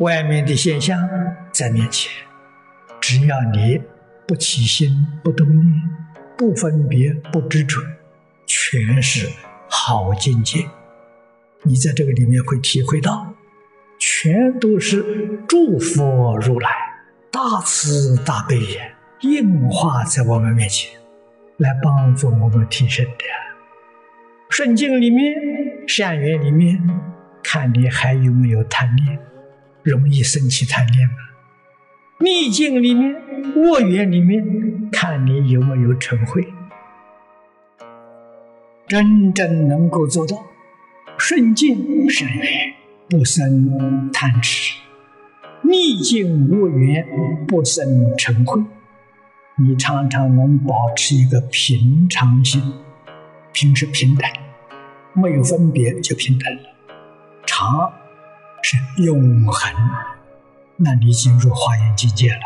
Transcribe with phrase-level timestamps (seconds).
[0.00, 0.98] 外面的现象
[1.52, 2.10] 在面前，
[3.02, 3.78] 只要你
[4.26, 5.82] 不起心、不动念、
[6.38, 7.82] 不分别、不执着，
[8.46, 9.28] 全是
[9.68, 10.64] 好境界。
[11.64, 13.34] 你在这个里面会体会到，
[13.98, 15.04] 全都是
[15.46, 16.70] 诸佛如来
[17.30, 20.98] 大慈大悲也应化在我们面前，
[21.58, 23.24] 来帮助我们提升的。
[24.48, 25.34] 顺境里面、
[25.86, 26.80] 善缘里面，
[27.42, 29.18] 看你还有没有贪念，
[29.82, 31.14] 容易生起贪念吗？
[32.22, 33.14] 逆境里面、
[33.56, 36.44] 恶缘里面，看你有没有嗔恚。
[38.86, 40.36] 真正能够做到
[41.16, 42.74] 顺境善缘
[43.08, 44.80] 不生贪痴，
[45.62, 47.06] 逆境恶缘
[47.46, 48.66] 不生嗔恚，
[49.56, 52.60] 你常常能保持一个平常心。
[53.52, 54.30] 平时平等，
[55.14, 56.62] 没有分别就平等了。
[57.46, 57.92] 常
[58.62, 59.72] 是永恒，
[60.76, 62.40] 那你进入华严境界了。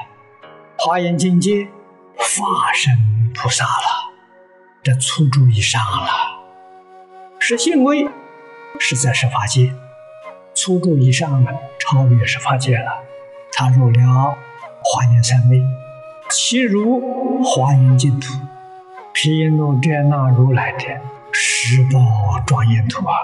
[0.78, 1.68] 华严境界，
[2.16, 4.12] 法身菩萨了，
[4.82, 6.08] 这初住以上了。
[7.38, 8.08] 是行为，
[8.78, 9.74] 是在十法界，
[10.54, 13.02] 初住以上了，超越十法界了。
[13.52, 14.36] 他入了
[14.82, 15.62] 华严三昧，
[16.28, 18.32] 其入华严净土。
[19.12, 21.00] 毗卢遮那如来的
[21.32, 23.14] 十宝庄严土啊！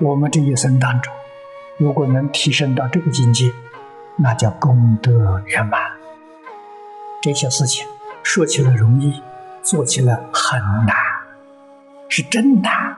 [0.00, 1.12] 我们这一生当中，
[1.78, 3.44] 如果能提升到这个境界，
[4.16, 5.80] 那叫功德圆满。
[7.22, 7.86] 这些事情
[8.24, 9.22] 说起来容易，
[9.62, 10.96] 做起来很难，
[12.08, 12.96] 是真难。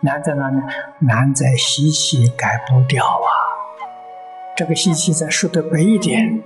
[0.00, 0.62] 难在哪呢？
[0.98, 3.28] 难在习气改不掉啊！
[4.54, 6.42] 这个习气再说的白一点，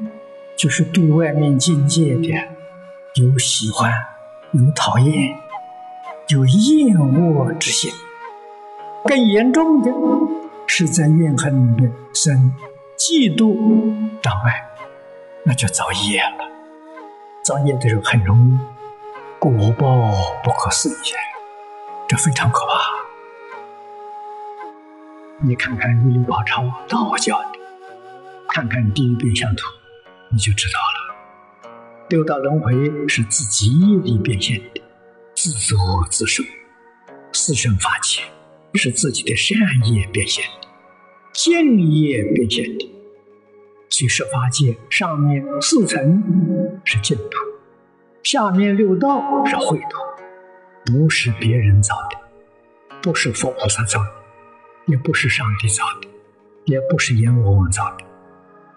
[0.57, 2.29] 就是对外面境界的。
[3.17, 3.93] 有喜欢，
[4.53, 5.37] 有讨厌，
[6.29, 7.91] 有厌恶之心。
[9.05, 9.91] 更严重的
[10.67, 12.53] 是在怨恨的生
[12.97, 14.63] 嫉妒障碍，
[15.45, 16.49] 那就造业了。
[17.43, 18.59] 造业的时候很容易
[19.39, 19.87] 果报
[20.45, 21.13] 不可思议，
[22.07, 22.73] 这非常可怕。
[25.43, 27.59] 你看看如来宝钞道教的，
[28.49, 29.65] 看看地狱变相图，
[30.31, 31.71] 你就知道了。
[32.11, 34.83] 六道轮回是自己业力变现的，
[35.35, 35.79] 自作
[36.11, 36.45] 自受；
[37.33, 38.23] 四生法界
[38.75, 39.59] 是自己的善
[39.93, 40.69] 业变现的，
[41.33, 42.91] 净业变现的。
[43.89, 46.23] 所以十八界上面四层
[46.85, 47.31] 是净土，
[48.23, 49.99] 下面六道是秽土，
[50.87, 52.19] 不是别人造的，
[53.03, 54.13] 不是佛菩萨造的，
[54.87, 56.09] 也不是上帝造的，
[56.67, 58.05] 也不是阎罗王造的，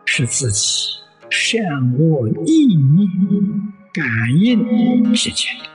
[0.05, 0.93] 是自己。
[1.29, 1.63] 善
[1.97, 3.09] 恶意念
[3.91, 4.05] 感
[4.39, 5.65] 应现前的，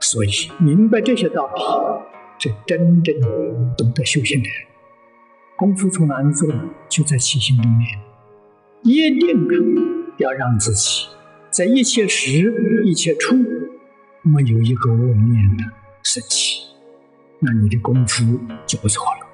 [0.00, 1.62] 所以明白这些道理，
[2.40, 3.14] 是真正
[3.76, 4.66] 懂得修行的人。
[5.56, 6.48] 功夫从哪里做？
[6.88, 8.00] 就在起心动念，
[8.82, 9.46] 一定
[10.16, 11.06] 要让自己
[11.50, 13.36] 在一切时、一切处
[14.22, 15.64] 没有一个恶念的
[16.02, 16.62] 升起，
[17.38, 18.24] 那你的功夫
[18.66, 19.26] 就不错了。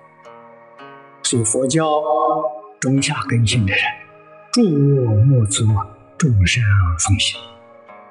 [1.22, 1.88] 所以佛教
[2.80, 3.80] 中下根性的人。
[4.52, 5.66] 诸恶莫作，
[6.18, 6.62] 众善
[6.98, 7.40] 奉行，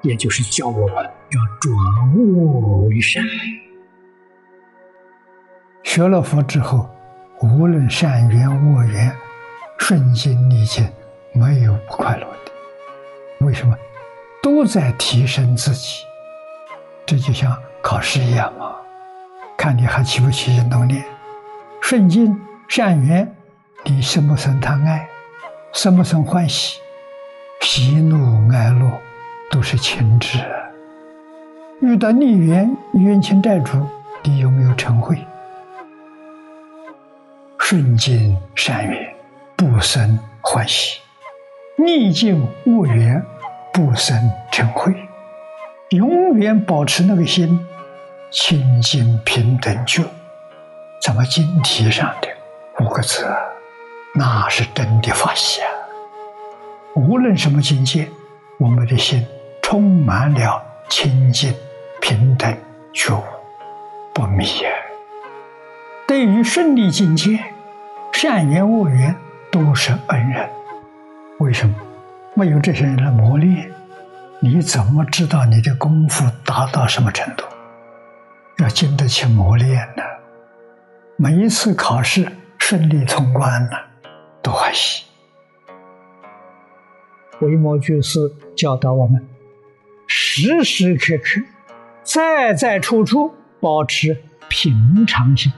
[0.02, 1.74] 也就是教我们要转
[2.16, 3.22] 恶为善。
[5.96, 6.86] 学了佛之后，
[7.40, 9.10] 无论善缘恶缘，
[9.78, 10.86] 顺境逆境，
[11.32, 12.52] 没有不快乐的。
[13.46, 13.74] 为什么？
[14.42, 16.04] 都在提升自己。
[17.06, 18.76] 这就像考试一样嘛，
[19.56, 21.02] 看你还起不起心动念。
[21.80, 23.34] 顺境善缘，
[23.82, 25.08] 你生不生贪爱？
[25.72, 26.78] 生不生欢喜？
[27.62, 28.86] 喜怒哀乐
[29.50, 30.44] 都是情志。
[31.80, 33.88] 遇到逆缘、冤亲债主，
[34.22, 35.16] 你有没有嗔恚？
[37.68, 39.12] 顺境善缘
[39.56, 41.00] 不生欢喜，
[41.76, 43.20] 逆境恶缘
[43.72, 44.16] 不生
[44.52, 44.94] 嗔恚。
[45.88, 47.58] 永远保持那个心，
[48.30, 50.04] 清净平等觉。
[51.02, 52.28] 怎么经题上的
[52.78, 53.26] 五个字？
[54.14, 55.66] 那是真的发喜啊！
[56.94, 58.08] 无论什么境界，
[58.60, 59.26] 我们的心
[59.60, 61.52] 充满了清净、
[62.00, 62.56] 平等、
[62.94, 63.24] 觉悟，
[64.14, 64.46] 不迷。
[66.06, 67.40] 对于顺利境界，
[68.18, 69.14] 善缘恶缘
[69.52, 70.48] 都是恩人。
[71.38, 71.74] 为什么？
[72.34, 73.70] 没有这些人的磨练，
[74.40, 77.44] 你怎么知道你的功夫达到什么程度？
[78.56, 80.02] 要经得起磨练呢。
[81.18, 82.26] 每一次考试
[82.58, 83.86] 顺利通关了。
[84.42, 85.04] 都欢喜。
[87.40, 88.18] 维摩居士
[88.56, 89.28] 教导我们，
[90.06, 91.42] 时时刻刻、
[92.02, 94.16] 在在处处保持
[94.48, 95.52] 平常心，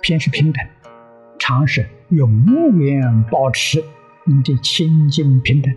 [0.00, 0.66] 平是平等，
[1.38, 2.44] 尝试永
[2.78, 3.84] 远保持
[4.24, 5.74] 你的清净平等，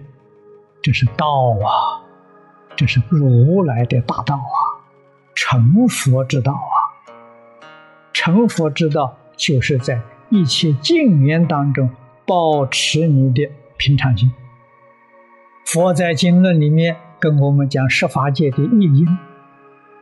[0.82, 2.02] 这是道啊，
[2.76, 4.58] 这是如来的大道啊，
[5.36, 6.78] 成佛之道啊。
[8.14, 11.90] 成佛之道就是在一切境缘当中
[12.26, 14.32] 保持你的平常心。
[15.66, 19.18] 佛在经论里面跟我们讲十法界的意因，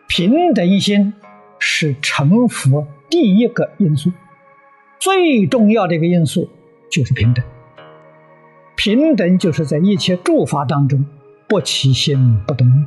[0.07, 1.13] 平等心
[1.59, 4.12] 是成佛第一个因素。
[4.99, 6.49] 最重要的一个因素
[6.89, 7.44] 就是平等。
[8.75, 11.05] 平等就是在一切诸法当中
[11.47, 12.85] 不起心不动念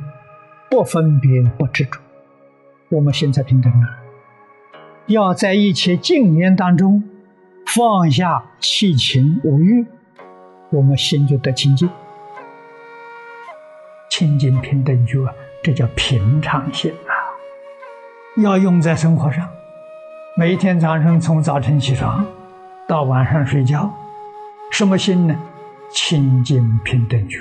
[0.69, 1.99] 不分别不执着，
[2.89, 3.99] 我们心才平等啊！
[5.07, 7.03] 要在一切境缘当中
[7.65, 9.85] 放下七情五欲，
[10.71, 11.89] 我们心就得清净。
[14.09, 15.17] 清净平等觉，
[15.61, 17.11] 这叫平常心啊！
[18.41, 19.49] 要用在生活上。
[20.37, 22.25] 每天早上从早晨起床
[22.87, 23.93] 到晚上睡觉，
[24.71, 25.35] 什么心呢？
[25.91, 27.39] 清净平等觉，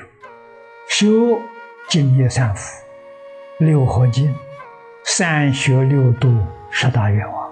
[0.88, 1.40] 修
[1.88, 2.84] 净业三福、
[3.58, 4.34] 六合敬、
[5.04, 6.36] 三学六度、
[6.68, 7.48] 十大愿望，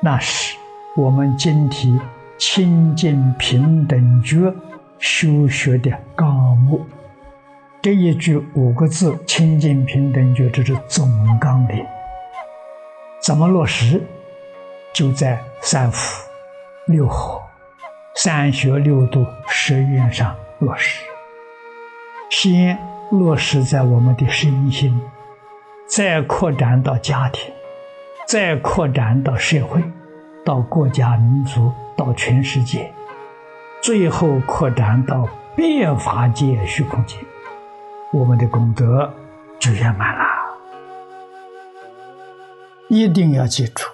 [0.00, 0.56] 那是
[0.96, 2.00] 我们今天
[2.38, 4.54] 清净平等觉
[5.00, 6.86] 修学的纲目。
[7.82, 11.10] 这一句五个字“清净平等觉”，这是总
[11.40, 11.84] 纲领，
[13.20, 14.00] 怎么落实？
[14.92, 16.28] 就在三福、
[16.86, 17.40] 六合、
[18.14, 21.04] 三学六度、十愿上落实。
[22.30, 22.78] 先
[23.10, 25.00] 落实在我们的身心，
[25.86, 27.52] 再扩展到家庭，
[28.26, 29.82] 再扩展到社会，
[30.44, 32.92] 到国家民族，到全世界，
[33.82, 37.16] 最后扩展到变法界、虚空界，
[38.12, 39.12] 我们的功德
[39.58, 40.24] 就圆满了。
[42.88, 43.84] 一定要记住。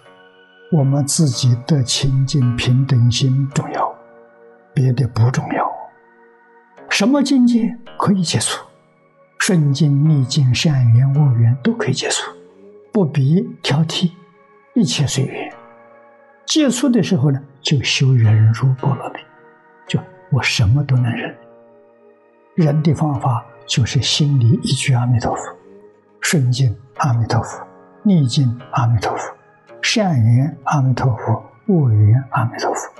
[0.73, 3.95] 我们自己的清净平等心重要，
[4.75, 5.65] 别的不重要。
[6.89, 8.65] 什么境界可以接触？
[9.39, 12.33] 顺境、逆境、善缘、恶缘都可以接触，
[12.93, 14.11] 不必挑剔，
[14.75, 15.53] 一切随缘。
[16.45, 19.21] 接触的时候呢，就修忍辱波罗蜜，
[19.87, 20.01] 就
[20.33, 21.33] 我什么都能忍。
[22.57, 25.43] 忍的方法就是心里一句阿弥陀佛，
[26.21, 27.65] 顺境阿弥陀佛，
[28.03, 29.36] 逆境阿弥陀佛。
[29.89, 32.91] 善缘阿弥陀佛，恶缘阿弥陀佛，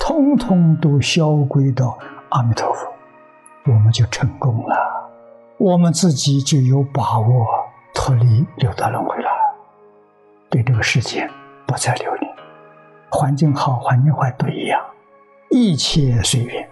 [0.00, 1.96] 通通都消归到
[2.30, 2.92] 阿弥陀佛，
[3.66, 4.76] 我们就成功了，
[5.58, 7.46] 我们自己就有把握
[7.94, 9.30] 脱离六道轮回了，
[10.50, 11.30] 对这个世界
[11.64, 12.28] 不再留恋，
[13.08, 14.80] 环境好，环境坏都一样，
[15.50, 16.68] 一切随缘。